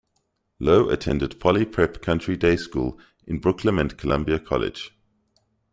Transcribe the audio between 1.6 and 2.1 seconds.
Prep